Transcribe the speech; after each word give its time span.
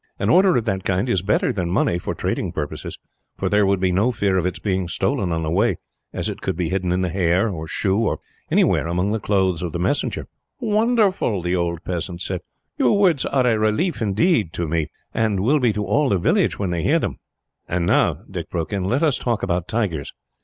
An 0.17 0.29
order 0.31 0.57
of 0.57 0.65
that 0.65 0.83
kind 0.83 1.07
is 1.07 1.21
better 1.21 1.53
than 1.53 1.69
money, 1.69 1.99
for 1.99 2.15
trading 2.15 2.51
purposes, 2.51 2.97
for 3.37 3.49
there 3.49 3.67
would 3.67 3.79
be 3.79 3.91
no 3.91 4.11
fear 4.11 4.35
of 4.35 4.47
its 4.47 4.57
being 4.57 4.87
stolen 4.87 5.31
on 5.31 5.43
the 5.43 5.51
way, 5.51 5.77
as 6.11 6.27
it 6.27 6.41
could 6.41 6.55
be 6.55 6.69
hidden 6.69 6.91
in 6.91 7.01
the 7.01 7.09
hair, 7.09 7.47
or 7.49 7.67
shoe, 7.67 7.99
or 7.99 8.17
anywhere 8.49 8.87
among 8.87 9.11
the 9.11 9.19
clothes 9.19 9.61
of 9.61 9.73
the 9.73 9.77
messenger." 9.77 10.25
"Wonderful!" 10.59 11.43
the 11.43 11.55
old 11.55 11.83
peasant 11.83 12.19
said. 12.23 12.41
"Your 12.79 12.97
words 12.97 13.27
are 13.27 13.45
a 13.45 13.59
relief, 13.59 14.01
indeed, 14.01 14.53
to 14.53 14.67
me, 14.67 14.87
and 15.13 15.39
will 15.39 15.59
be 15.59 15.71
to 15.73 15.85
all 15.85 16.09
the 16.09 16.17
village, 16.17 16.57
when 16.57 16.71
they 16.71 16.81
hear 16.81 16.97
them." 16.97 17.19
"And 17.69 17.85
now," 17.85 18.23
Dick 18.27 18.49
broke 18.49 18.73
in, 18.73 18.85
"let 18.85 19.03
us 19.03 19.19
talk 19.19 19.43
about 19.43 19.67
tigers. 19.67 20.11